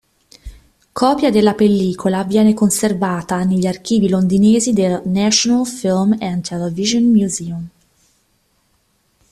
Copia 0.93 1.29
della 1.29 1.53
pellicola 1.53 2.23
viene 2.23 2.55
conservata 2.55 3.43
negli 3.43 3.67
archivi 3.67 4.09
londinesi 4.09 4.73
del 4.73 4.99
National 5.05 5.63
Film 5.67 6.17
and 6.19 6.41
Television 6.43 7.03
Museum. 7.11 7.69